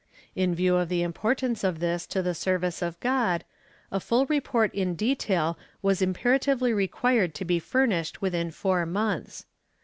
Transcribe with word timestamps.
In 0.35 0.55
view 0.55 0.77
of 0.77 0.89
the 0.89 1.03
importance 1.03 1.63
of 1.63 1.77
this 1.79 2.07
to 2.07 2.23
the 2.23 2.33
service 2.33 2.81
of 2.81 2.99
God, 3.01 3.43
a 3.91 3.99
full 3.99 4.25
report 4.25 4.73
in 4.73 4.95
detail 4.95 5.59
was 5.83 6.01
imperatively 6.01 6.73
required 6.73 7.35
to 7.35 7.45
be 7.45 7.59
furnished 7.59 8.19
within 8.19 8.49
four 8.49 8.87
months. 8.87 9.45